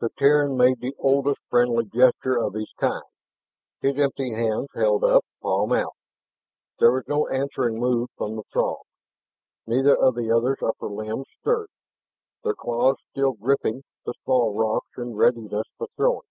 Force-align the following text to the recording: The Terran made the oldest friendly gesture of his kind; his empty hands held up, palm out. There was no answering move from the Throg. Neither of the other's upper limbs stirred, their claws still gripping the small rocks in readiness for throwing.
The 0.00 0.08
Terran 0.18 0.56
made 0.56 0.80
the 0.80 0.94
oldest 0.98 1.42
friendly 1.50 1.84
gesture 1.84 2.34
of 2.38 2.54
his 2.54 2.72
kind; 2.80 3.02
his 3.82 3.98
empty 3.98 4.32
hands 4.32 4.68
held 4.74 5.04
up, 5.04 5.22
palm 5.42 5.74
out. 5.74 5.92
There 6.78 6.90
was 6.92 7.06
no 7.06 7.28
answering 7.28 7.78
move 7.78 8.08
from 8.16 8.36
the 8.36 8.42
Throg. 8.54 8.78
Neither 9.66 9.94
of 9.94 10.14
the 10.14 10.30
other's 10.34 10.62
upper 10.62 10.88
limbs 10.88 11.26
stirred, 11.42 11.68
their 12.42 12.54
claws 12.54 12.96
still 13.10 13.32
gripping 13.34 13.82
the 14.06 14.14
small 14.24 14.54
rocks 14.56 14.92
in 14.96 15.14
readiness 15.14 15.66
for 15.76 15.88
throwing. 15.94 16.22